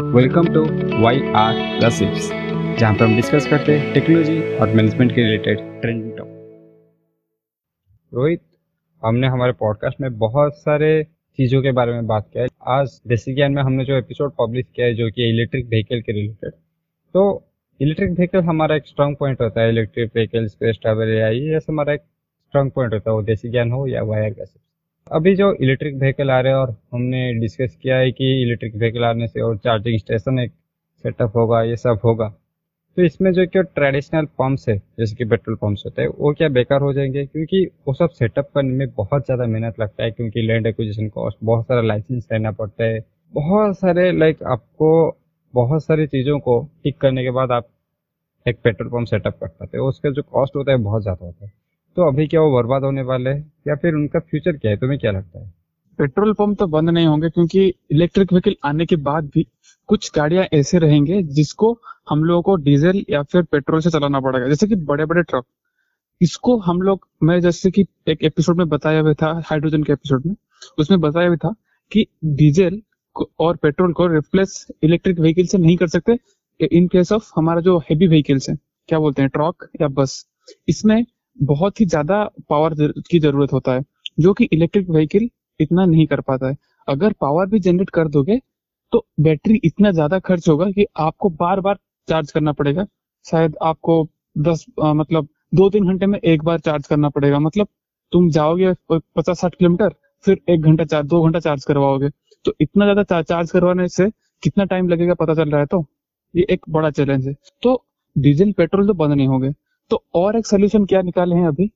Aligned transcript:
Welcome 0.00 0.46
to 0.54 0.60
Y 1.02 1.20
R 1.36 1.54
gossips 1.78 2.28
जहाँ 2.78 2.92
पर 2.94 3.04
हम 3.04 3.14
डिस्कस 3.16 3.46
करते 3.46 3.76
हैं 3.78 3.92
टेक्नोलॉजी 3.94 4.56
और 4.56 4.68
मैनेजमेंट 4.68 5.12
के 5.12 5.22
रिलेटेड 5.22 5.58
ट्रेंडिंग 5.80 6.12
टॉपिक 6.18 6.36
रोहित, 8.12 8.40
हमने 9.02 9.26
हमारे 9.26 9.52
पॉडकास्ट 9.52 10.00
में 10.00 10.18
बहुत 10.18 10.58
सारे 10.58 11.02
चीज़ों 11.38 11.62
के 11.62 11.72
बारे 11.72 11.92
में 11.92 12.06
बात 12.06 12.28
किया 12.32 12.44
है। 12.44 12.48
आज 12.68 13.00
देसी 13.08 13.34
ज्ञान 13.34 13.52
में 13.52 13.62
हमने 13.62 13.84
जो 13.84 13.96
एपिसोड 13.96 14.32
पब्लिश 14.40 14.66
किया 14.76 14.86
है, 14.86 14.94
जो 14.94 15.10
कि 15.10 15.28
इलेक्ट्रिक 15.30 15.66
व्हीकल 15.66 16.00
के 16.00 16.12
रिलेटेड 16.12 16.52
तो 17.14 17.24
इलेक्ट्रिक 17.80 18.10
व्हीकल 18.10 18.42
हमारा 18.44 18.76
एक 18.76 18.86
स्ट्रांग 18.86 19.16
पॉइंट 19.16 19.40
होता 19.40 19.60
है। 19.60 19.68
इलेक्ट्रिक 19.70 20.10
व्हीकल 20.14 20.46
स्पेस 20.46 20.78
ट्रैवल 20.82 21.08
या 21.08 21.28
ये 21.28 21.60
हमारा 21.68 21.92
एक 21.94 22.00
स्ट्रांग 22.00 22.70
पॉइंट 22.70 22.94
होता 22.94 23.10
है। 23.10 23.16
वो 23.16 23.22
देसी 23.24 23.50
ज्ञान 23.50 23.72
हो 23.72 23.86
या 23.86 24.02
वायर 24.04 24.30
गसिप्स 24.32 24.67
अभी 25.10 25.34
जो 25.36 25.52
इलेक्ट्रिक 25.54 25.94
व्हीकल 25.94 26.30
आ 26.30 26.38
रहे 26.40 26.52
हैं 26.52 26.58
और 26.58 26.70
हमने 26.92 27.32
डिस्कस 27.40 27.76
किया 27.82 27.96
है 27.96 28.10
कि 28.12 28.30
इलेक्ट्रिक 28.42 28.74
व्हीकल 28.76 29.04
आने 29.04 29.26
से 29.28 29.40
और 29.40 29.56
चार्जिंग 29.56 29.98
स्टेशन 29.98 30.38
एक 30.38 30.52
सेटअप 31.04 31.36
होगा, 31.36 31.62
ये 31.62 31.76
सब 31.76 32.00
होगा। 32.04 32.28
तो 32.96 33.02
इसमें 33.02 33.30
जो 33.32 33.46
क्या 33.46 33.62
ट्रेडिशनल 33.62 34.24
पंप्स 34.38 34.68
है, 34.68 34.76
जैसे 34.98 35.16
कि 35.16 35.24
पेट्रोल 35.24 35.56
पंप्स 35.56 35.82
होते 35.86 36.02
हैं, 36.02 36.08
वो 36.08 36.32
क्या 36.32 36.48
बेकार 36.48 36.80
हो 36.80 36.92
जाएँगे? 36.92 37.24
क्योंकि 37.26 37.64
वो 37.88 37.94
सब 37.94 38.10
सेटअप 38.10 38.50
करने 38.54 38.70
में 38.70 38.88
बहुत 38.96 39.24
ज़्यादा 39.26 39.46
मेहनत 39.46 39.80
लगता 39.80 40.04
है, 40.04 40.10
क्योंकि 40.10 40.42
लैंड 40.42 40.66
एक्विजिशन 40.66 41.08
कॉस्ट 41.08 41.38
बहुत 41.44 41.64
सारा 41.64 41.82
लाइसेंस 41.82 42.28
लेना 42.32 42.50
पड़ता 42.52 42.84
है। 42.84 43.00
बहुत 43.34 43.78
सारे 43.78 44.10
लाइक 44.12 44.42
आपको 44.42 44.90
बहुत 45.54 45.84
सारी 45.84 46.06
चीज़ों 46.06 46.38
को 46.38 46.60
टिक 46.84 46.98
करने 47.00 47.22
के 47.22 47.30
बाद 47.30 47.52
आप 47.52 47.68
एक 48.46 48.58
पेट्रोल 48.64 48.90
पम्प 48.90 49.06
सेटअप 49.06 49.38
कर 49.40 49.48
पाते 49.48 49.78
हो, 49.78 49.88
उसका 49.88 50.10
जो 50.10 50.22
कॉस्ट 50.22 50.56
होता 50.56 50.72
है, 50.72 50.78
बहुत 50.78 51.02
ज़्यादा 51.02 51.26
होता 51.26 51.44
है। 51.44 51.52
तो 51.98 52.06
अभी 52.06 52.26
क्या 52.26 52.40
वो 52.40 52.50
बर्बाद 52.52 52.84
होने 52.84 53.02
वाले 53.02 53.30
हैं? 53.30 53.52
या 53.68 53.74
फिर 53.74 53.94
उनका 53.94 54.18
फ्यूचर 54.20 54.56
क्या 54.56 54.70
है? 54.70 54.76
तुम्हें 54.76 54.98
क्या 54.98 55.10
लगता 55.12 55.40
है? 55.40 55.52
पेट्रोल 55.98 56.32
पंप 56.32 56.58
तो 56.58 56.66
बंद 56.66 56.90
नहीं 56.90 57.06
होंगे 57.06 57.28
क्योंकि 57.28 57.64
इलेक्ट्रिक 57.90 58.32
व्हीकल 58.32 58.54
आने 58.64 58.86
के 58.86 58.96
बाद 59.08 59.30
भी 59.34 59.46
कुछ 59.88 60.10
गाड़ियाँ 60.16 60.44
ऐसे 60.52 60.78
रहेंगे 60.78 61.22
जिसको 61.38 61.72
हम 62.10 62.22
लोगों 62.24 62.42
को 62.42 62.54
डीजल 62.62 63.02
या 63.10 63.22
फिर 63.22 63.42
पेट्रोल 63.42 63.80
से 63.80 63.90
चलाना 63.90 64.20
पड़ेगा। 64.20 64.48
जैसे 64.48 64.66
कि 64.66 64.76
बड़े 64.84 65.06
बड़े 65.06 65.22
ट्रक 65.22 65.44
इसको 66.20 66.58
हम 66.60 66.82
लोग, 66.82 67.08
मैं 67.22 67.40
जैसे 67.40 67.70
कि 67.70 67.86
एक 68.08 68.24
एपिसोड 68.24 68.58
में 68.58 68.68
बताया 68.68 69.00
हुआ 69.00 69.14
था 69.14 69.32
हाइड्रोजन 69.46 69.82
के 69.82 69.92
एपिसोड 69.92 70.26
में, 70.26 70.34
उसमें 70.78 71.00
बताया 71.00 71.28
हुआ 71.28 71.36
था 71.36 71.54
कि 71.92 72.06
डीजल 72.36 72.80
और 73.40 73.56
पेट्रोल 73.56 73.92
को 73.92 74.06
रिप्लेस 74.06 74.66
इलेक्ट्रिक 74.84 75.20
व्हीकल 75.20 75.46
से 75.46 75.58
नहीं 75.58 75.76
कर 75.76 75.88
सकते। 75.88 76.18
इन 76.72 76.88
केस 76.88 77.12
ऑफ़ 77.12 77.32
हमारा 77.36 77.60
जो 77.60 77.78
हैवी 77.80 78.08
व्हीकल्स 78.08 78.50
है, 78.50 78.58
क्या 78.88 78.98
बोलते 78.98 79.22
हैं 79.22 79.30
ट्रक 79.30 79.70
या 79.80 79.88
बस 79.88 80.24
इसमें 80.68 81.04
बहुत 81.38 81.80
ही 81.80 81.86
ज़्यादा 81.86 82.22
पावर 82.48 82.74
की 83.02 83.18
ज़रूरत 83.20 83.52
होता 83.52 83.72
है 83.72 83.82
जो 84.20 84.32
कि 84.34 84.44
इलेक्ट्रिक 84.52 84.88
व्हीकल 84.90 85.28
इतना 85.60 85.84
नहीं 85.86 86.06
कर 86.06 86.20
पाता 86.20 86.48
है। 86.48 86.56
अगर 86.88 87.12
पावर 87.20 87.46
भी 87.46 87.58
जनरेट 87.60 87.90
कर 87.90 88.08
दोगे 88.08 88.38
तो 88.92 89.04
बैटरी 89.20 89.60
इतना 89.64 89.90
ज़्यादा 89.92 90.18
खर्च 90.20 90.48
होगा 90.48 90.70
कि 90.70 90.86
आपको 90.98 91.28
बार 91.30 91.60
बार 91.60 91.78
चार्ज 92.08 92.30
करना 92.32 92.52
पड़ेगा। 92.52 92.86
शायद 93.26 93.56
आपको 93.62 94.06
दस 94.38 94.64
आ, 94.82 94.92
मतलब 94.94 95.28
दो 95.54 95.68
तीन 95.70 95.86
घंटे 95.88 96.06
में 96.06 96.18
एक 96.20 96.42
बार 96.44 96.58
चार्ज 96.60 96.86
करना 96.86 97.08
पड़ेगा। 97.08 97.38
मतलब 97.38 97.68
तुम 98.12 98.28
जाओगे 98.30 98.72
पचास 98.92 99.40
साठ 99.40 99.54
किलोमीटर 99.54 99.94
फिर 100.24 100.40
एक 100.50 100.62
घंटा 100.62 100.84
चार्ज 100.84 101.06
दो 101.08 101.22
घंटा 101.22 101.40
चार्ज 101.40 101.64
करवाओगे। 101.64 102.08
तो 102.44 102.52
इतना 102.60 102.84
ज़्यादा 102.86 103.22
चार्ज 103.22 103.50
करवाने 103.50 103.88
से 103.88 104.08
कितना 104.42 104.64
टाइम 104.64 104.88
लगेगा 104.88 105.14
पता 105.16 105.34
चल 105.34 105.50
रहा 105.50 105.60
है 105.60 105.66
तो? 105.66 105.84
ये 106.34 106.46
एक 106.50 106.64
बड़ा 106.70 106.90
चैलेंज 106.90 107.26
है। 107.28 107.34
तो 107.62 107.82
डीजल 108.16 108.52
पेट्रोल 108.52 108.86
तो 108.86 108.94
बंद 108.94 109.12
नहीं 109.14 109.28
होंगे। 109.28 109.50
तो 109.90 110.02
और 110.14 110.36
एक 110.36 110.46
सोल्यूशन 110.46 110.84
क्या 110.84 111.00
निकाले 111.02 111.34
हैं 111.36 111.46
अभी? 111.48 111.66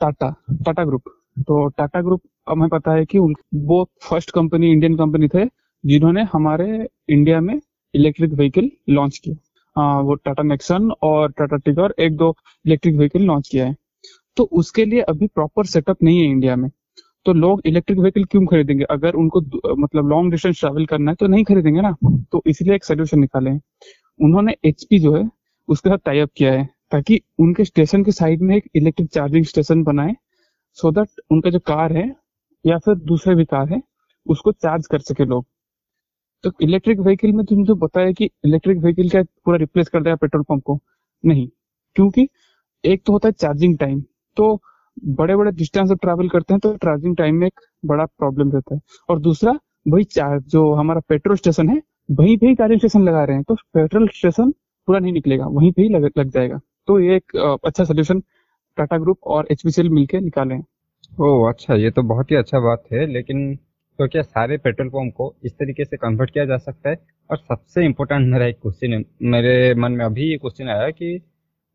टाटा 0.00 0.28
टाटा 0.66 0.84
ग्रुप 0.84 1.02
तो 1.38 1.66
टाटा 1.68 2.00
ग्रुप 2.02 2.22
हमें 2.48 2.68
पता 2.68 2.92
है 2.92 3.04
कि 3.06 3.18
वो 3.18 3.84
फ़र्स्ट 4.02 4.30
कंपनी 4.30 4.70
इंडियन 4.72 4.96
कंपनी 4.96 5.28
थे 5.28 5.44
जिन्होंने 5.84 6.22
हमारे 6.32 6.86
इंडिया 7.08 7.40
में 7.40 7.60
इलेक्ट्रिक 7.94 8.32
व्हीकल 8.32 8.70
लॉन्च 8.90 9.18
किया। 9.24 9.36
आ, 9.76 10.00
वो 10.00 10.14
टाटा 10.14 10.42
नेक्सन 10.42 10.90
और 11.02 11.30
टाटा 11.30 11.56
टिगर 11.56 11.94
एक 12.00 12.16
दो 12.16 12.34
इलेक्ट्रिक 12.64 12.96
व्हीकल 12.96 13.22
लॉन्च 13.22 13.48
किया 13.48 13.66
है। 13.66 13.76
तो 14.36 14.44
उसके 14.52 14.84
लिए 14.84 15.00
अभी 15.02 15.26
प्रॉपर 15.26 15.66
सेटअप 15.66 16.02
नहीं 16.02 16.18
है 16.20 16.30
इंडिया 16.30 16.56
में। 16.56 16.70
तो 17.26 17.32
लोग 17.32 17.60
इलेक्ट्रिक 17.66 17.98
व्हीकल 17.98 18.24
क्यों 18.24 18.44
खरीदेंगे? 18.46 18.84
अगर 18.84 19.14
उनको 19.14 19.40
मतलब 19.76 20.08
लॉन्ग 20.08 20.30
डिस्टेंस 20.30 20.60
ट्रैवल 20.60 20.86
करना 20.86 21.10
है 21.10 21.14
तो 21.14 21.26
नहीं 21.26 21.44
खरीदेंगे 21.44 21.80
ना। 21.80 21.94
तो 22.32 22.42
इसलिए 22.46 22.74
एक 22.74 22.84
सोल्यूशन 22.84 23.20
निकाले 23.20 23.50
हैं। 23.50 23.60
उन्होंने 24.20 24.54
एचपी 24.64 24.98
जो 24.98 25.14
है 25.16 25.28
उसके 25.68 25.88
साथ 25.88 25.98
टाइप 26.04 26.30
किया 26.36 26.52
है। 26.52 26.68
ताकि 26.92 27.20
उनके 27.40 27.64
स्टेशन 27.64 28.04
के 28.04 28.12
साइड 28.12 28.42
में 28.42 28.56
एक 28.56 28.68
इलेक्ट्रिक 28.76 29.08
चार्जिंग 29.10 29.44
स्टेशन 29.44 29.82
बनाए 29.84 30.14
सो 30.78 30.90
दैट 30.92 31.20
उनका 31.32 31.50
जो 31.50 31.58
कार 31.66 31.92
है 31.92 32.08
या 32.64 32.78
फिर 32.78 32.94
दूसरे 33.06 33.34
भी 33.34 33.44
कार 33.46 33.68
है 33.68 33.80
उसको 34.26 34.52
चार्ज 34.52 34.86
कर 34.86 34.98
सके 35.00 35.24
लोग। 35.24 35.44
तो 36.44 36.50
इलेक्ट्रिक 36.62 36.98
व्हीकल 37.00 37.32
में 37.32 37.44
तुम 37.46 37.64
जो 37.64 37.74
बताया 37.76 38.12
कि 38.12 38.24
इलेक्ट्रिक 38.44 38.78
व्हीकल 38.78 39.08
क्या 39.08 39.22
पूरा 39.44 39.56
रिप्लेस 39.58 39.88
कर 39.88 40.02
देगा 40.02 40.16
पेट्रोल 40.16 40.42
पंप 40.42 40.62
को? 40.64 40.78
नहीं 41.24 41.48
क्योंकि 41.96 42.28
एक 42.84 43.02
तो 43.06 43.12
होता 43.12 43.28
है 43.28 43.32
चार्जिंग 43.32 43.76
टाइम 43.78 44.00
तो 44.36 44.60
बड़े 45.16 45.36
बड़े 45.36 45.50
डिस्टेंस 45.52 45.88
जब 45.88 45.98
ट्रैवल 46.02 46.28
करते 46.28 46.54
हैं 46.54 46.60
तो 46.60 46.72
चार्जिंग 46.76 47.16
टाइम 47.16 47.36
में 47.36 47.46
एक 47.46 47.60
बड़ा 47.84 48.04
प्रॉब्लम 48.06 48.50
रहता 48.52 48.74
है। 48.74 48.80
और 49.08 49.18
दूसरा 49.20 49.58
वही 49.88 50.04
चार्ज 50.06 50.44
जो 50.52 50.72
हमारा 50.74 51.00
पेट्रोल 51.08 51.36
स्टेशन 51.36 51.68
है 51.68 51.80
वहीं 52.10 52.36
पे 52.38 52.46
ही 52.46 52.54
चार्जिंग 52.54 52.80
स्टेशन 52.80 53.02
लगा 53.02 53.24
रहे 53.24 53.36
हैं 53.36 53.44
तो 53.48 53.54
पेट्रोल 53.74 54.08
स्टेशन 54.08 54.50
पूरा 54.88 54.98
नहीं 54.98 55.12
निकलेगा 55.12 55.46
वहीं 55.46 55.72
पे 55.72 55.82
ही 55.82 55.88
लग, 55.88 56.10
लग 56.18 56.30
जाएगा। 56.30 56.60
तो 56.88 56.98
ये 57.00 57.16
एक 57.16 57.36
अच्छा 57.66 57.84
सोल्यूशन 57.84 58.20
टाटा 58.78 58.98
ग्रुप 58.98 59.18
और 59.26 59.46
एच 59.52 59.62
मिलकर 59.66 60.20
निकाले 60.20 60.58
ओ 61.20 61.44
अच्छा 61.48 61.74
ये 61.76 61.90
तो 61.90 62.02
बहुत 62.04 62.30
ही 62.30 62.36
अच्छा 62.36 62.58
बात 62.60 62.82
है, 62.92 63.06
लेकिन 63.06 63.54
तो 63.98 64.06
क्या 64.08 64.22
सारे 64.22 64.56
पेट्रोल 64.58 64.88
पंप 64.88 65.12
को 65.16 65.34
इस 65.44 65.52
तरीके 65.52 65.84
से 65.84 65.96
कन्वर्ट 65.96 66.30
किया 66.30 66.44
जा 66.44 66.56
सकता 66.58 66.90
है? 66.90 66.96
और 67.30 67.36
सबसे 67.38 67.84
इम्पोर्टेंट 67.84 68.26
मेरा 68.32 68.46
एक 68.46 68.58
क्वेश्चन 68.62 69.04
मेरे 69.26 69.74
मन 69.76 69.92
में 69.92 70.04
अभी 70.04 70.30
ये 70.30 70.36
क्वेश्चन 70.38 70.68
आया 70.68 70.90
कि 70.90 71.18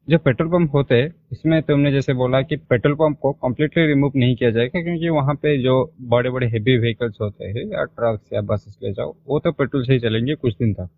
जो 0.07 0.17
पेट्रोल 0.19 0.49
पंप 0.49 0.73
होते 0.75 0.95
हैं, 0.95 1.13
इसमें 1.31 1.61
तुमने 1.63 1.91
जैसे 1.91 2.13
बोला 2.13 2.41
कि 2.41 2.55
पेट्रोल 2.69 2.95
पंप 2.95 3.19
को 3.21 3.31
कम्प्लीटली 3.33 3.85
रिमूव 3.87 4.11
नहीं 4.15 4.35
किया 4.35 4.49
जाएगा, 4.51 4.81
क्योंकि 4.81 5.09
वहाँ 5.09 5.35
पे 5.35 5.57
जो 5.63 5.75
बड़े 6.09 6.29
बड़े 6.29 6.47
हेवी 6.47 6.77
व्हीकल्स 6.77 7.17
होते 7.21 7.45
हैं, 7.45 7.65
या 7.67 7.83
ट्रक्स 7.85 8.33
या 8.33 8.41
बसेस 8.43 8.77
ले 8.83 8.91
जाओ, 8.93 9.15
वो 9.27 9.39
तो 9.39 9.51
पेट्रोल 9.53 9.85
से 9.85 9.93
ही 9.93 9.99
चलेंगे 9.99 10.35
कुछ 10.35 10.55
दिन 10.55 10.73
तक। 10.73 10.89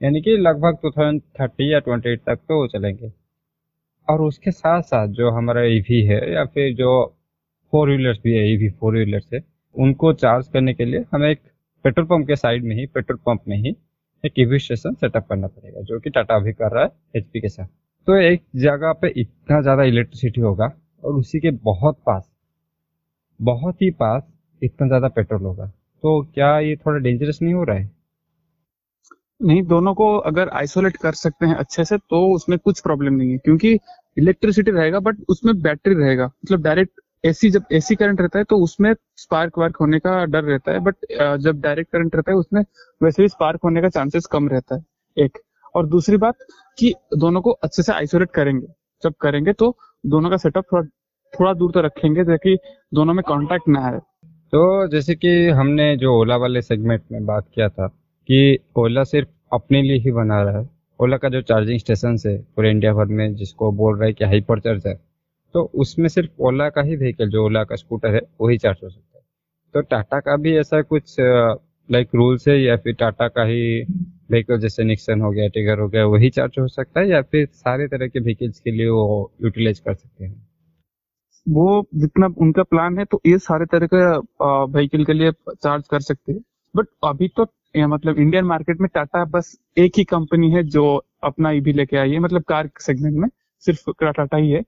यानी 0.00 0.20
कि 0.22 0.36
लगभग 0.38 0.78
टू 0.82 0.90
थाउज़ेंड 0.90 1.20
थर्टी 1.40 1.72
या 1.72 1.78
ट्वेंटी 1.80 2.16
तक 2.18 2.38
तो 2.48 2.60
वो 2.60 2.66
चलेंगे। 2.68 3.12
और 4.08 4.22
उसके 4.22 4.50
साथ 4.50 4.82
साथ 4.84 5.08
जो 5.14 5.30
हमारा 5.30 5.62
ईवी 5.68 6.00
है 6.06 6.20
या 6.32 6.44
फिर 6.44 6.74
जो 6.76 6.90
फोर 7.72 7.88
व्हीलर्स 7.88 8.18
भी 8.24 8.32
है 8.34 8.46
ईवी 8.52 8.68
फोर 8.70 8.94
व्हीलर्स 8.94 9.28
है, 9.34 9.42
उनको 9.76 10.12
चार्ज 10.14 10.48
करने 10.48 10.74
के 10.74 10.84
लिए 10.84 11.04
हमें 11.12 11.28
एक 11.30 11.40
पेट्रोल 11.84 12.06
पंप 12.06 12.26
के 12.26 12.36
साइड 12.36 12.64
में 12.64 12.74
ही 12.76 12.86
पेट्रोल 12.86 13.18
पंप 13.26 13.42
में 13.48 13.56
ही 13.56 13.74
एक 14.24 14.38
ईवी 14.38 14.58
स्टेशन 14.58 14.94
सेटअप 14.94 15.26
करना 15.28 15.46
पड़ेगा, 15.46 15.80
जो 15.80 15.98
कि 16.00 16.10
टाटा 16.10 16.36
अभी 16.36 16.52
कर 16.52 16.72
रहा 16.72 16.84
है 16.84 16.90
एचपी 17.16 17.40
के 17.40 17.48
साथ। 17.48 17.66
तो 18.08 18.16
एक 18.16 18.42
जगह 18.56 18.92
पे 18.92 19.08
इतना 19.16 19.60
ज़्यादा 19.62 19.82
इलेक्ट्रिसिटी 19.84 20.40
होगा 20.40 20.72
और 21.02 21.14
उसी 21.14 21.40
के 21.40 21.50
बहुत 21.64 21.98
पास, 22.06 22.30
बहुत 23.40 23.82
ही 23.82 23.90
पास 23.92 24.22
इतना 24.62 24.86
ज़्यादा 24.86 25.08
पेट्रोल 25.10 25.42
होगा। 25.42 25.66
तो 25.66 26.20
क्या 26.34 26.58
ये 26.60 26.76
थोड़ा 26.76 26.98
डेंजरस 26.98 27.38
नहीं 27.42 27.54
हो 27.54 27.64
रहा 27.64 27.76
है? 27.76 27.90
नहीं, 29.40 29.62
दोनों 29.64 29.94
को 29.94 30.16
अगर 30.20 30.48
आइसोलेट 30.50 30.96
कर 30.96 31.12
सकते 31.14 31.46
हैं 31.46 31.54
अच्छे 31.56 31.84
से 31.84 31.96
तो 32.00 32.26
उसमें 32.34 32.58
कुछ 32.58 32.80
प्रॉब्लम 32.80 33.14
नहीं 33.14 33.30
है, 33.32 33.38
क्योंकि 33.38 33.78
इलेक्ट्रिसिटी 34.16 34.70
रहेगा 34.70 35.00
बट 35.00 35.16
उसमें 35.28 35.60
बैटरी 35.62 35.94
रहेगा। 35.94 36.24
मतलब 36.26 36.62
डायरेक्ट 36.62 37.00
एसी 37.24 37.50
जब 37.50 37.64
एसी 37.72 37.94
करंट 37.94 38.20
रहता 38.20 38.38
है 38.38 38.44
तो 38.44 38.56
उसमें 38.58 38.92
स्पार्क 39.16 39.58
वार्क 39.58 39.76
होने 39.76 39.98
का 39.98 40.24
डर 40.24 40.44
रहता 40.44 40.72
है 40.72 40.80
बट 40.80 40.94
जब 41.40 41.60
डायरेक्ट 41.60 41.92
करंट 41.92 42.16
रहता 42.16 42.32
है, 42.32 42.36
उसमें 42.38 42.62
वैसे 43.00 43.22
भी 43.22 43.28
स्पार्क 43.28 43.60
होने 43.64 43.82
का 43.82 43.88
चांसेस 43.88 44.26
कम 44.26 44.48
रहता 44.48 44.74
है, 44.74 44.84
एक। 45.16 45.38
और 45.74 45.86
दूसरी 45.86 46.16
बात 46.16 46.34
कि 46.78 46.94
दोनों 47.16 47.40
को 47.40 47.50
अच्छे 47.52 47.82
से 47.82 47.92
आइसोलेट 47.92 48.30
करेंगे। 48.30 48.66
जब 49.02 49.14
करेंगे 49.20 49.52
तो 49.52 49.76
दोनों 50.04 50.30
का 50.30 50.36
सेटअप 50.36 50.64
थोड़ा 50.72 50.82
थोड़ा 51.32 51.52
दूर 51.54 51.70
तो 51.72 51.80
रखेंगे, 51.80 52.24
ताकि 52.24 52.56
दोनों 52.92 53.14
में 53.14 53.22
कांटेक्ट 53.28 53.68
ना 53.68 53.84
आए। 53.86 53.98
तो 54.52 54.86
जैसे 54.88 55.14
कि 55.14 55.48
हमने 55.50 55.96
जो 55.96 56.14
ओला 56.14 56.36
वाले 56.36 56.62
सेगमेंट 56.62 57.02
में 57.12 57.24
बात 57.26 57.46
किया 57.54 57.68
था 57.68 57.86
कि 58.30 58.58
ओला 58.78 59.02
सिर्फ़ 59.04 59.28
अपने 59.52 59.80
लिए 59.82 59.98
ही 59.98 60.10
बना 60.12 60.42
रहा 60.42 60.58
है। 60.58 60.68
ओला 61.00 61.16
का 61.16 61.28
जो 61.28 61.40
चार्जिंग 61.42 61.78
स्टेशन 61.78 62.16
है, 62.26 62.36
पूरे 62.56 62.70
इंडिया 62.70 62.92
भर 62.94 63.06
में 63.06 63.34
जिसको 63.34 63.70
बोल 63.72 63.96
रहा 63.98 64.06
है 64.06 64.12
कि 64.12 64.24
हाइपर 64.24 64.60
चार्जर 64.60 64.98
तो 65.54 65.62
उसमें 65.74 66.08
सिर्फ़ 66.08 66.30
ओला 66.40 66.68
का 66.70 66.82
ही 66.82 66.96
व्हीकल 66.96 67.30
जो 67.30 67.44
ओला 67.46 67.64
का 67.64 67.76
स्कूटर 67.76 68.14
है, 68.14 68.20
वही 68.40 68.58
चार्ज 68.58 68.78
हो 68.84 68.88
सकता 68.88 69.18
है। 69.18 69.24
तो 69.74 69.80
टाटा 69.82 70.20
का 70.20 70.36
भी 70.36 70.56
ऐसा 70.56 70.82
कुछ 70.82 71.16
लाइक 71.18 72.08
रूल्स 72.14 72.48
है, 72.48 72.58
या 72.60 72.76
फिर 72.76 72.94
टाटा 72.94 73.28
का 73.28 73.44
ही 73.44 73.82
व्हीकल 74.30 74.58
जैसे 74.60 74.84
निक्सन 74.84 75.20
हो 75.20 75.30
गया 75.30 75.48
टिगर 75.48 75.78
हो 75.78 75.88
गया, 75.88 76.04
वही 76.06 76.30
चार्ज 76.30 76.58
हो 76.60 76.68
सकता 76.68 77.00
है, 77.00 77.08
या 77.08 77.22
फिर 77.22 77.46
सारे 77.46 77.88
तरह 77.88 78.08
के 78.08 78.20
व्हीकल्स 78.20 78.60
के 78.60 78.70
लिए 78.70 78.88
वो 78.88 79.32
यूटिलाइज 79.42 79.78
कर 79.80 79.94
सकते 79.94 80.24
हैं? 80.24 80.34
वो 81.46 81.86
जितना 81.96 82.26
उनका 82.38 82.62
प्लान 82.64 82.98
है 82.98 83.04
तो 83.04 83.20
ये 83.26 83.38
सारे 83.40 83.66
तरह 83.66 83.88
का 83.94 84.64
व्हीकल 84.66 85.04
के 85.04 85.12
लिए 85.12 85.32
चार्ज 85.32 85.88
कर 85.88 86.00
सकते 86.02 86.32
हैं। 86.32 86.40
बट 86.74 86.86
अभी 87.04 87.28
तो 87.28 87.44
या 87.74 87.86
मतलब 87.88 88.18
इंडियन 88.18 88.44
मार्केट 88.44 88.80
में 88.80 88.88
टाटा 88.94 89.24
बस 89.26 89.56
एक 89.76 89.98
ही 89.98 90.04
कंपनी 90.06 90.50
है 90.52 90.62
जो 90.66 90.84
अपना 91.24 91.50
ईवी 91.52 91.72
लेके 91.72 91.96
आई 91.96 92.12
है 92.12 92.18
मतलब 92.20 92.42
कार 92.44 92.70
सेगमेंट 92.80 93.16
में, 93.16 93.28
सिर्फ़ 93.64 93.90
टाटा 94.02 94.36
ही 94.36 94.50
है। 94.50 94.62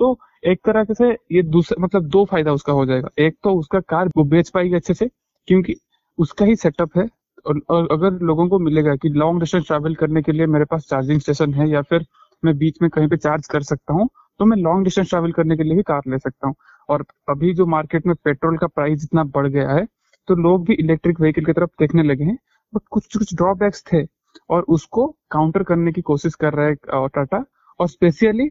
तो 0.00 0.18
एक 0.44 0.60
तरह 0.66 0.84
से 0.94 1.10
ये 1.32 1.42
दूसरा 1.44 1.82
मतलब 1.82 2.06
दो 2.08 2.24
फ़ायदा 2.24 2.52
उसका 2.52 2.72
हो 2.72 2.84
जाएगा। 2.86 3.08
एक 3.18 3.36
तो 3.44 3.54
उसका 3.54 3.80
कार 3.82 4.08
वो 4.16 4.24
बेच 4.26 4.50
पाएगी 4.50 4.74
अच्छे 4.76 4.94
से, 4.94 5.08
क्योंकि 5.48 5.76
उसका 6.18 6.44
ही 6.44 6.56
सेटअप 6.56 6.98
है, 6.98 7.08
और 7.46 7.88
अगर 7.92 8.18
लोगों 8.24 8.48
को 8.48 8.58
मिलेगा 8.60 8.94
कि 8.96 9.08
लॉन्ग 9.10 9.40
डिस्टेंस 9.40 9.66
ट्रैवल 9.66 9.94
करने 9.94 10.22
के 10.22 10.32
लिए 10.32 10.46
मेरे 10.48 10.64
पास 10.64 10.86
चार्जिंग 10.90 11.20
स्टेशन 11.20 11.54
है, 11.54 11.68
या 11.70 11.82
फिर 11.82 12.06
मैं 12.42 12.56
बीच 12.58 12.82
में 12.82 12.90
कहीं 12.90 13.08
पे 13.08 13.16
चार्ज 13.18 13.46
कर 13.48 13.62
सकता 13.64 13.94
हूँ 13.94 14.08
तो 14.40 14.44
मैं 14.44 14.56
लॉन्ग 14.58 14.84
डिस्टेंस 14.84 15.08
ट्रैवल 15.10 15.32
करने 15.32 15.56
के 15.56 15.62
लिए 15.62 15.76
भी 15.76 15.82
कार 15.84 16.02
ले 16.08 16.18
सकता 16.18 16.46
हूँ। 16.48 16.54
और 16.88 17.04
अभी 17.30 17.52
जो 17.54 17.66
मार्केट 17.66 18.06
में 18.06 18.14
पेट्रोल 18.24 18.56
का 18.58 18.66
प्राइस 18.66 19.04
इतना 19.04 19.24
बढ़ 19.26 19.46
गया 19.48 19.70
है 19.70 19.86
तो 20.28 20.34
लोग 20.36 20.64
भी 20.66 20.74
इलेक्ट्रिक 20.74 21.20
व्हीकल 21.20 21.44
की 21.44 21.52
तरफ़ 21.52 21.70
देखने 21.80 22.02
लगे 22.02 22.24
हैं। 22.24 22.36
बट 22.72 22.82
कुछ 22.90 23.16
कुछ 23.16 23.34
ड्रॉबैक्स 23.34 23.84
थे 23.92 24.04
और 24.50 24.62
उसको 24.68 25.06
काउंटर 25.30 25.62
करने 25.62 25.92
की 25.92 26.00
कोशिश 26.02 26.34
कर 26.34 26.52
रहा 26.54 26.66
है 26.66 27.08
टाटा 27.08 27.44
और 27.80 27.88
स्पेशली 27.88 28.48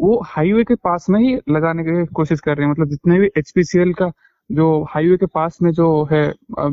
वो 0.00 0.20
हाईवे 0.26 0.64
के 0.64 0.74
पास 0.74 1.06
में 1.10 1.20
ही 1.20 1.34
लगाने 1.50 1.82
की 1.84 2.04
कोशिश 2.14 2.40
कर 2.40 2.56
रहे 2.56 2.66
हैं। 2.66 2.72
मतलब 2.72 2.88
जितने 2.88 3.18
भी 3.20 3.26
एचपीसीएल 3.38 3.92
का 3.94 4.10
जो 4.50 4.66
हाईवे 4.90 5.16
के 5.16 5.26
पास 5.26 5.58
में 5.62 5.70
जो 5.72 5.88
है 6.12 6.22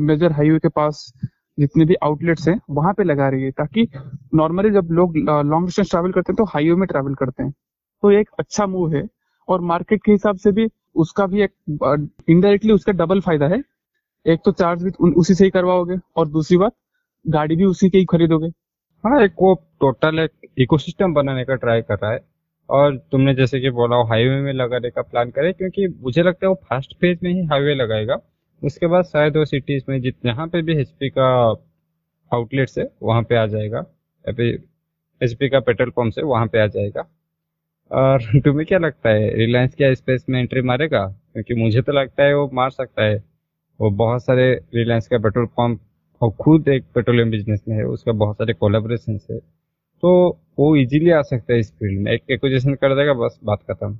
मेजर 0.00 0.32
हाईवे 0.32 0.58
के 0.58 0.68
पास 0.68 1.12
जितने 1.58 1.84
भी 1.84 1.94
आउटलेट्स 2.02 2.48
हैं, 2.48 2.58
वहाँ 2.70 2.92
पे 2.94 3.04
लगा 3.04 3.28
रही 3.28 3.42
है। 3.42 3.50
ताकि 3.50 3.86
नॉर्मली 4.34 4.70
जब 4.70 4.88
लोग 4.90 5.16
लॉन्ग 5.18 5.66
डिस्टेंस 5.66 5.90
ट्रैवल 5.90 6.12
करते 6.12 6.32
हैं 6.32 6.36
तो 6.36 6.44
हाईवे 6.44 6.74
में 6.76 6.86
ट्रैवल 6.88 7.14
करते 7.14 7.42
हैं। 7.42 7.52
तो 8.02 8.10
एक 8.10 8.30
अच्छा 8.38 8.66
मूव 8.66 8.94
है। 8.94 9.06
और 9.48 9.60
मार्केट 9.60 10.02
के 10.04 10.12
हिसाब 10.12 10.36
से 10.36 10.52
भी 10.52 10.66
उसका 10.96 11.26
भी 11.26 11.42
एक 11.42 11.52
इनडायरेक्टली 12.28 12.72
उसका 12.72 12.92
डबल 12.94 13.20
फ़ायदा 13.20 13.46
है। 13.48 13.62
एक 14.26 14.40
तो 14.44 14.52
चार्ज 14.52 14.82
भी 14.82 14.90
उसी 15.12 15.34
से 15.34 15.44
ही 15.44 15.50
करवाओगे 15.50 15.96
और 16.16 16.28
दूसरी 16.28 16.56
बात, 16.56 16.72
गाड़ी 17.26 17.56
भी 17.56 17.64
उसी 17.64 17.90
के 17.90 17.98
ही 17.98 18.04
खरीदोगे। 18.04 18.46
हाँ 19.04 19.22
एक 19.24 19.32
वो 19.42 19.54
टोटल 19.80 20.18
एक 20.18 20.30
इकोसिस्टम 20.58 21.14
बनाने 21.14 21.44
का 21.44 21.54
ट्राई 21.54 21.82
कर 21.82 21.94
रहा 21.94 22.12
है। 22.12 22.20
और 22.68 22.96
तुमने 23.12 23.34
जैसे 23.34 23.60
कि 23.60 23.70
बोला 23.70 23.96
हाईवे 24.08 24.40
में 24.40 24.52
लगाने 24.52 24.90
का 24.90 25.02
प्लान 25.02 25.30
करे, 25.30 25.52
क्योंकि 25.52 25.88
मुझे 25.88 26.22
लगता 26.22 26.46
है 26.46 26.48
वो 26.48 26.54
फ़र्स्ट 26.70 26.94
फ़ेज़ 27.00 27.18
में 27.22 27.30
ही 27.32 27.44
हाईवे 27.46 27.74
लगाएगा। 27.74 28.18
उसके 28.62 28.86
बाद 28.86 29.04
शायद 29.04 29.36
वो 29.36 29.44
सिटीज़ 29.44 29.84
में 29.88 30.00
जित, 30.02 30.16
जहाँ 30.24 30.46
पे 30.48 30.62
भी 30.62 30.76
एचपी 30.80 31.10
का 31.10 31.28
आउटलेट्स 32.32 32.78
है, 32.78 32.90
वहाँ 33.02 33.22
पे 33.22 33.36
आ 33.36 33.46
जाएगा। 33.46 33.78
या 33.78 34.32
फिर 34.32 34.62
एच 35.20 35.38
का 35.42 35.60
पेट्रोल 35.60 35.90
पंप 35.90 36.14
है, 36.18 36.24
वहाँ 36.24 36.46
पे 36.46 36.60
आ 36.60 36.66
जाएगा। 36.66 37.06
और 37.90 38.20
तुम्हें 38.44 38.66
क्या 38.66 38.78
लगता 38.78 39.10
है 39.10 39.34
रिलायंस 39.36 39.74
क्या 39.74 39.94
स्पेस 39.94 40.26
में 40.28 40.40
एंट्री 40.40 40.62
मारेगा? 40.62 41.06
क्योंकि 41.32 41.54
मुझे 41.54 41.82
तो 41.82 41.92
लगता 41.92 42.22
है 42.24 42.34
वो 42.36 42.50
मार 42.54 42.70
सकता 42.70 43.04
है। 43.04 43.24
वो 43.80 43.90
बहुत 43.90 44.24
सारे 44.24 44.52
रिलायंस 44.74 45.08
का 45.08 45.18
पेट्रोल 45.18 45.46
पंप 45.46 45.80
और 46.20 46.30
खुद 46.30 46.68
एक 46.68 46.84
पेट्रोलियम 46.94 47.30
बिज़नेस 47.30 47.64
में 47.68 47.76
है, 47.76 47.84
उसका 47.84 48.12
बहुत 48.12 48.36
सारे 48.36 48.54
कोलेबोरेशन 48.54 49.18
है। 49.30 49.38
तो 50.02 50.10
वो 50.58 50.74
इजीली 50.76 51.10
आ 51.10 51.22
सकता 51.22 51.52
है 51.52 51.58
इस 51.58 51.70
फ़ील्ड 51.72 52.00
में। 52.00 52.12
एक 52.12 52.22
एक्विजिशन 52.30 52.74
कर 52.74 52.94
देगा, 52.96 53.12
बस 53.14 53.38
बात 53.44 53.62
खत्म। 53.70 53.98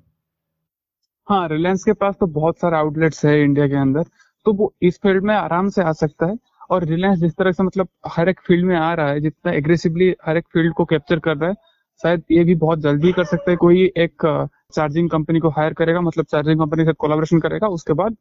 हाँ 1.28 1.48
रिलायंस 1.48 1.84
के 1.84 1.92
पास 1.92 2.14
तो 2.20 2.26
बहुत 2.26 2.58
सारे 2.58 2.76
आउटलेट्स 2.76 3.24
है 3.26 3.42
इंडिया 3.42 3.68
के 3.68 3.76
अंदर। 3.76 4.02
तो 4.46 4.52
वो 4.52 4.72
इस 4.82 4.98
फ़ील्ड 5.02 5.24
में 5.24 5.34
आराम 5.34 5.68
से 5.68 5.82
आ 5.82 5.92
सकता 5.92 6.26
है। 6.26 6.36
और 6.70 6.84
रिलायंस 6.84 7.18
जिस 7.18 7.32
तरह 7.36 7.52
से 7.52 7.62
मतलब 7.62 7.88
हर 8.06 8.28
एक 8.28 8.40
फ़ील्ड 8.40 8.66
में 8.66 8.76
आ 8.76 8.92
रहा 8.94 9.08
है, 9.08 9.20
जितना 9.20 9.52
एग्रेसिवली 9.52 10.14
हर 10.26 10.36
एक 10.36 10.44
फ़ील्ड 10.52 10.74
को 10.74 10.84
कैप्चर 10.84 11.18
कर 11.18 11.36
रहा 11.36 11.48
है, 11.50 11.54
शायद 12.02 12.22
ये 12.30 12.44
भी 12.44 12.54
बहुत 12.54 12.78
जल्दी 12.78 13.12
कर 13.12 13.24
सकता 13.24 13.50
है। 13.50 13.56
कोई 13.56 13.84
एक 13.96 14.46
चार्जिंग 14.74 15.10
कंपनी 15.10 15.40
को 15.40 15.48
हायर 15.48 15.72
करेगा 15.72 16.00
मतलब 16.00 16.24
चार्जिंग 16.24 16.60
कंपनी 16.60 16.84
से 16.84 16.92
कोलाबोरेशन 16.92 17.40
करेगा, 17.40 17.66
उसके 17.68 17.92
बाद 17.92 18.16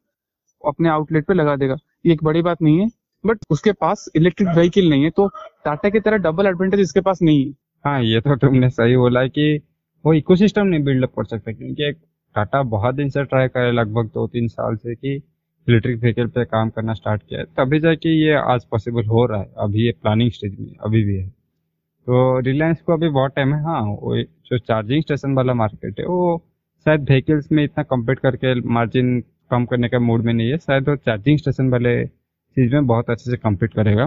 अपने 0.64 0.88
आउटलेट 0.88 1.26
पे 1.26 1.34
लगा 1.34 1.56
देगा। 1.56 1.76
ये 2.06 2.12
एक 2.12 2.24
बड़ी 2.24 2.42
बात 2.42 2.62
नहीं 2.62 2.80
है 2.80 2.88
बट 3.24 3.38
उसके 3.50 3.72
पास 3.74 4.08
इलेक्ट्रिक 4.16 4.48
व्हीकल 4.48 4.88
नहीं 4.90 5.04
है 5.04 5.10
तो 5.10 5.28
टाटा 5.64 5.88
की 5.88 6.00
तरह 6.00 6.16
डबल 6.18 6.46
एडवांटेज 6.46 6.80
इसके 6.80 7.00
पास 7.00 7.22
नहीं 7.22 7.44
है। 7.44 7.52
हाँ 7.84 8.02
ये 8.02 8.20
तो 8.20 8.36
तुमने 8.38 8.70
सही 8.70 8.96
बोला 8.96 9.20
है 9.20 9.28
कि 9.28 9.60
वो 10.04 10.12
इकोसिस्टम 10.14 10.66
नहीं 10.66 10.82
बिल्डअप 10.84 11.12
कर 11.12 11.24
सकता, 11.26 11.52
क्योंकि 11.52 11.92
टाटा 12.34 12.62
बहुत 12.64 12.94
दिन 12.94 13.08
से 13.10 13.24
ट्राई 13.24 13.48
करे 13.48 13.72
लगभग 13.72 14.10
दो 14.14 14.26
तीन 14.26 14.48
साल 14.48 14.76
से 14.76 14.94
कि 14.94 15.14
इलेक्ट्रिक 15.14 16.00
व्हीकल 16.00 16.26
पे 16.26 16.44
काम 16.46 16.68
करना 16.70 16.94
स्टार्ट 16.94 17.22
किया 17.22 17.40
है। 17.40 17.46
तभी 17.56 17.78
जाके 17.80 18.08
ये 18.10 18.34
आज 18.34 18.64
पॉसिबल 18.66 19.06
हो 19.06 19.24
रहा 19.26 19.40
है, 19.40 19.48
अभी 19.58 19.84
ये 19.84 19.92
प्लानिंग 19.92 20.30
स्टेज 20.30 20.58
में, 20.60 20.74
अभी 20.76 21.04
भी 21.04 21.16
है। 21.16 21.26
तो 21.26 22.38
रिलायंस 22.40 22.80
को 22.82 22.92
अभी 22.92 23.08
बहुत 23.10 23.34
टाइम 23.36 23.54
है 23.54 23.62
हाँ 23.64 23.80
वो 23.82 24.16
जो 24.16 24.58
चार्जिंग 24.58 25.02
स्टेशन 25.02 25.34
वाला 25.34 25.54
मार्केट 25.54 26.00
है, 26.00 26.06
वो 26.06 26.42
शायद 26.86 27.08
व्हीकल्स 27.10 27.50
में 27.52 27.62
इतना 27.64 27.82
कम्पीट 27.84 28.18
करके 28.18 28.54
मार्जिन 28.68 29.20
कम 29.50 29.64
करने 29.64 29.88
का 29.88 29.98
मूड 29.98 30.24
में 30.24 30.32
नहीं 30.34 30.50
है। 30.50 30.58
शायद 30.58 30.88
वो 30.88 30.96
चार्जिंग 30.96 31.38
स्टेशन 31.38 31.68
वाले 31.68 32.06
चीज़ 32.06 32.72
में 32.72 32.86
बहुत 32.86 33.10
अच्छे 33.10 33.30
से 33.30 33.36
कंप्लीट 33.36 33.74
करेगा। 33.74 34.06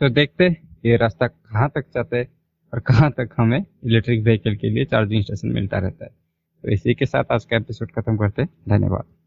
तो 0.00 0.08
देखते 0.08 0.56
ये 0.86 0.96
रास्ता 0.96 1.26
कहाँ 1.26 1.68
तक 1.74 1.84
जाता 1.94 2.16
और 2.74 2.80
कहाँ 2.80 3.10
तक 3.10 3.30
हमें 3.36 3.64
इलेक्ट्रिक 3.84 4.24
व्हीकल 4.24 4.56
के 4.56 4.70
लिए 4.70 4.84
चार्जिंग 4.84 5.22
स्टेशन 5.22 5.48
मिलता 5.48 5.78
रहता 5.78 6.04
है। 6.04 6.10
तो 6.62 6.68
इसी 6.68 6.94
के 6.94 7.06
साथ 7.06 7.24
आज 7.32 7.44
का 7.44 7.56
एपिसोड 7.56 7.90
खत्म 7.90 8.16
करते 8.16 8.42
हैं। 8.42 8.48
धन्यवाद। 8.68 9.17